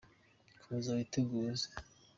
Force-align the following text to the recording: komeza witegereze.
komeza 0.63 0.89
witegereze. 0.97 1.67